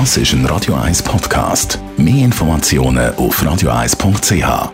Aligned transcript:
Das 0.00 0.16
ist 0.16 0.32
ein 0.32 0.44
Radio 0.46 0.74
1 0.74 1.04
Podcast. 1.04 1.78
Mehr 1.96 2.24
Informationen 2.24 3.14
auf 3.14 3.40
radio1.ch. 3.40 4.72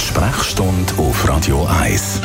Sprechstunde 0.00 0.94
auf 0.96 1.28
Radio 1.28 1.68
1. 1.82 2.22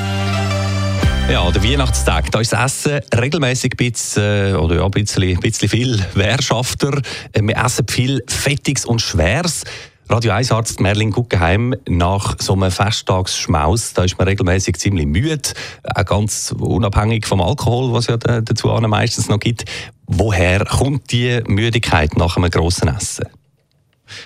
Ja, 1.29 1.51
der 1.51 1.61
Weihnachtstag, 1.61 2.31
da 2.31 2.39
ist 2.39 2.53
das 2.53 2.85
Essen 2.85 3.01
regelmäßig 3.13 3.73
ein 3.73 3.91
bisschen, 3.91 4.53
äh, 4.53 4.53
oder 4.53 4.77
ja, 4.77 4.85
ein 4.85 4.91
bisschen, 4.91 5.37
bisschen 5.41 5.67
viel 5.67 5.99
Wehrschafter. 6.13 6.97
Äh, 7.33 7.41
wir 7.41 7.57
essen 7.57 7.85
viel 7.89 8.23
Fettiges 8.29 8.85
und 8.85 9.01
Schweres. 9.01 9.65
Radio 10.09 10.31
1 10.31 10.51
Arzt 10.51 10.79
Merlin 10.79 11.11
Guggenheim 11.11 11.75
nach 11.87 12.35
so 12.39 12.53
einem 12.53 12.71
Festtagsschmaus, 12.71 13.93
da 13.93 14.03
ist 14.03 14.17
man 14.17 14.27
regelmäßig 14.27 14.75
ziemlich 14.75 15.05
müde, 15.05 15.49
auch 15.95 16.05
ganz 16.05 16.53
unabhängig 16.57 17.25
vom 17.25 17.41
Alkohol, 17.41 17.93
was 17.93 18.07
ja 18.07 18.17
dazu 18.17 18.67
meistens 18.67 19.29
noch 19.29 19.39
gibt. 19.39 19.63
Woher 20.05 20.65
kommt 20.65 21.11
die 21.11 21.41
Müdigkeit 21.47 22.15
nach 22.17 22.37
einem 22.37 22.49
grossen 22.49 22.89
Essen? 22.89 23.25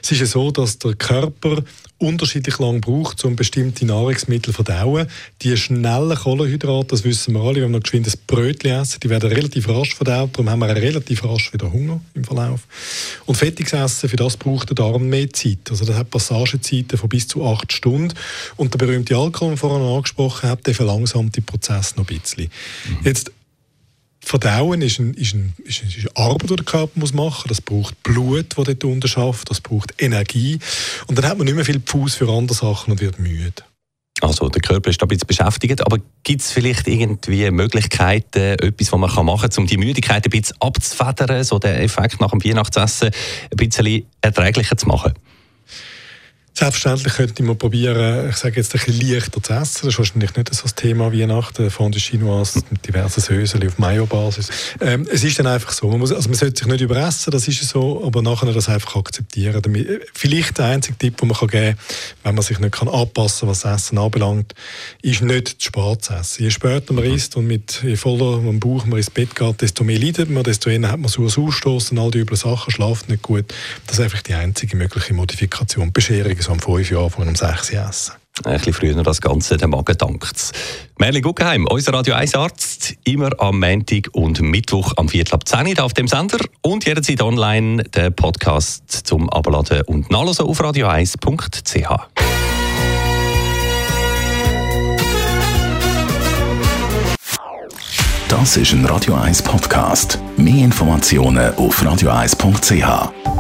Es 0.02 0.12
ist 0.12 0.20
ja 0.20 0.26
so, 0.26 0.52
dass 0.52 0.80
der 0.80 0.96
Körper 0.96 1.64
unterschiedlich 2.00 2.60
lang 2.60 2.82
braucht, 2.82 3.24
um 3.26 3.36
bestimmte 3.36 3.86
Nahrungsmittel 3.86 4.54
zu 4.54 4.64
verdauen. 4.64 5.08
Die 5.42 5.58
schnellen 5.58 6.16
Kohlenhydrate, 6.16 6.88
das 6.88 7.04
wissen 7.04 7.34
wir 7.34 7.42
alle, 7.42 7.62
wenn 7.62 7.72
wir 7.72 7.80
geschwind 7.80 8.08
ein 8.08 8.14
Brötchen 8.28 8.72
essen, 8.72 9.00
die 9.02 9.10
werden 9.10 9.32
relativ 9.32 9.68
rasch 9.68 9.96
verdaut, 9.96 10.32
darum 10.34 10.50
haben 10.50 10.60
wir 10.60 10.76
relativ 10.76 11.24
rasch 11.24 11.54
wieder 11.54 11.72
Hunger 11.72 12.00
im 12.14 12.24
Verlauf. 12.24 12.68
Und 13.26 13.36
fettiges 13.36 13.74
Essen, 13.74 14.10
für 14.10 14.16
das 14.16 14.38
braucht 14.38 14.70
der 14.70 14.76
Darm 14.76 15.08
mehr 15.08 15.32
Zeit. 15.34 15.70
Also 15.70 15.86
das 15.86 15.96
hat 15.96 16.12
Passagezeiten 16.12 16.98
von 16.98 17.10
bis 17.10 17.28
zu 17.28 17.44
acht 17.46 17.72
Stunden. 17.74 18.14
Und 18.58 18.74
der 18.74 18.78
berühmte 18.78 19.16
Alkohol, 19.16 19.50
den 19.50 19.54
wir 19.54 19.58
vorhin 19.58 19.88
angesprochen 19.88 20.50
haben, 20.50 20.64
der 20.64 20.76
verlangsamt 20.76 21.36
den 21.36 21.46
Prozess 21.46 21.96
noch 21.96 22.08
ein 22.08 22.20
bisschen. 22.20 22.52
Mhm. 22.90 22.98
Jetzt 23.06 23.32
Verdauen 24.28 24.82
ist, 24.82 25.00
ein, 25.00 25.14
ist, 25.14 25.34
ein, 25.34 25.54
ist, 25.64 25.82
eine 25.82 26.16
Arbeit, 26.16 26.50
die 26.50 26.56
der 26.58 26.66
Körper 26.66 27.00
muss 27.00 27.14
machen 27.14 27.46
muss. 27.48 27.58
Das 27.58 27.62
braucht 27.62 28.04
Blut, 28.04 28.58
das 28.58 28.66
dort 28.66 28.84
unterschafft. 28.84 29.50
Das 29.50 29.62
braucht 29.62 29.94
Energie. 30.02 30.60
Und 31.08 31.18
dann 31.18 31.26
hat 31.26 31.38
man 31.38 31.46
nicht 31.46 31.56
mehr 31.56 31.66
viel 31.66 31.82
Fuß 31.84 32.16
für 32.16 32.30
andere 32.30 32.58
Sachen 32.58 32.92
und 32.92 33.02
wird 33.02 33.20
müde. 33.20 33.64
Also 34.22 34.50
der 34.50 34.62
Körper 34.62 34.90
ist 34.90 35.02
da 35.02 35.06
ein 35.06 35.10
bisschen 35.10 35.28
beschäftigt, 35.28 35.86
aber 35.86 36.00
gibt 36.24 36.42
es 36.42 36.52
vielleicht 36.52 36.88
irgendwie 36.88 37.50
Möglichkeiten, 37.52 38.60
etwas, 38.60 38.92
was 38.92 39.00
man 39.00 39.26
machen 39.26 39.50
kann, 39.50 39.64
um 39.64 39.68
die 39.68 39.78
Müdigkeit 39.78 40.26
ein 40.26 40.30
bisschen 40.30 40.58
abzufedern, 40.60 41.44
so 41.44 41.60
den 41.60 41.76
Effekt 41.76 42.20
nach 42.20 42.32
dem 42.32 42.44
Weihnachtsessen 42.44 43.12
ein 43.52 43.58
bisschen 43.58 44.06
erträglicher 44.22 44.76
zu 44.76 44.88
machen? 44.88 45.14
Selbstverständlich 46.60 47.14
könnte 47.14 47.44
man 47.44 47.56
probieren, 47.56 48.32
ich 48.32 48.36
sage 48.38 48.56
jetzt 48.56 48.74
ein 48.74 48.84
bisschen 48.84 49.12
leichter 49.12 49.44
zu 49.44 49.54
essen. 49.54 49.82
Das 49.84 49.94
ist 49.94 50.00
wahrscheinlich 50.00 50.36
nicht 50.36 50.56
so 50.56 50.64
das 50.64 50.74
Thema 50.74 51.14
Weihnachten, 51.14 51.70
Fondue 51.70 52.00
Chinoise 52.00 52.64
mit 52.72 52.88
diversen 52.88 53.22
Söseli 53.22 53.68
auf 53.68 53.78
Mayo-Basis. 53.78 54.50
Ähm, 54.82 55.08
es 55.14 55.24
ist 55.24 55.38
dann 55.38 55.46
einfach 55.46 55.72
so, 55.72 55.88
man, 55.88 56.00
muss, 56.00 56.12
also 56.12 56.30
man 56.30 56.36
sollte 56.36 56.58
sich 56.58 56.68
nicht 56.68 56.82
überessen, 56.82 57.30
das 57.30 57.48
ist 57.48 57.62
so, 57.62 58.04
aber 58.04 58.24
nachher 58.24 58.52
das 58.54 58.70
einfach 58.70 58.96
akzeptieren. 58.96 59.62
Vielleicht 60.16 60.58
der 60.58 60.66
einzige 60.66 60.98
Tipp, 60.98 61.18
den 61.18 61.28
man 61.28 61.38
kann 61.38 61.48
geben 61.48 61.76
kann, 61.76 61.86
wenn 62.24 62.34
man 62.34 62.44
sich 62.44 62.58
nicht 62.58 62.72
kann 62.72 62.88
anpassen 62.88 63.42
kann, 63.42 63.50
was 63.50 63.60
das 63.60 63.84
Essen 63.84 64.00
anbelangt, 64.00 64.56
ist 65.04 65.22
nicht 65.22 65.62
zu 65.62 65.68
spät 65.68 66.06
zu 66.06 66.14
essen. 66.14 66.42
Je 66.42 66.50
später 66.50 66.92
man 66.92 67.06
mhm. 67.06 67.14
isst 67.14 67.36
und 67.36 67.46
mit 67.46 67.84
je 67.84 67.98
voller 67.98 68.40
am 68.40 68.60
Bauch 68.60 68.88
man 68.88 68.98
ins 68.98 69.12
Bett 69.12 69.36
geht, 69.36 69.62
desto 69.62 69.84
mehr 69.84 70.00
leidet 70.00 70.32
man, 70.32 70.42
desto 70.42 70.72
eher 70.72 70.92
hat 70.92 71.00
man 71.00 71.10
so 71.10 71.24
Ausstoß 71.24 71.92
und 71.92 72.00
all 72.00 72.10
die 72.10 72.18
üblen 72.18 72.36
Sachen, 72.36 72.72
schlaft 72.72 73.10
nicht 73.10 73.22
gut. 73.22 73.46
Das 73.86 74.00
ist 74.00 74.04
einfach 74.04 74.24
die 74.24 74.34
einzige 74.34 74.76
mögliche 74.76 75.14
Modifikation. 75.14 75.94
Bescherung 75.94 76.47
so 76.48 76.54
um 76.54 76.60
fünf 76.60 76.90
Jahren 76.90 77.10
von 77.10 77.24
einem 77.24 77.36
sechs 77.36 77.70
essen. 77.72 78.14
Ein 78.44 78.58
bisschen 78.58 78.74
früher 78.74 79.04
das 79.04 79.20
Ganze, 79.20 79.58
der 79.58 79.68
Magen 79.68 79.98
dankt 79.98 80.52
Merlin 81.00 81.24
Guggenheim, 81.24 81.66
unser 81.66 81.94
Radio 81.94 82.14
1 82.14 82.36
Arzt, 82.36 82.94
immer 83.04 83.32
am 83.40 83.60
Montag 83.60 84.10
und 84.14 84.40
Mittwoch 84.42 84.94
am 84.96 85.10
Viertel 85.10 85.34
ab 85.34 85.48
10 85.48 85.80
auf 85.80 85.94
dem 85.94 86.08
Sender 86.08 86.38
und 86.62 86.86
jederzeit 86.86 87.22
online 87.22 87.84
der 87.84 88.12
Podcast 88.12 89.08
zum 89.08 89.30
Abladen 89.30 89.82
und 89.88 90.12
Nachlesen 90.12 90.46
auf 90.46 90.62
radio1.ch. 90.62 91.90
Das 98.30 98.58
ist 98.58 98.72
ein 98.72 98.86
Radio 98.86 99.16
1 99.16 99.42
Podcast. 99.42 100.20
Mehr 100.38 100.66
Informationen 100.66 101.56
auf 101.56 101.82
radio1.ch. 101.82 103.37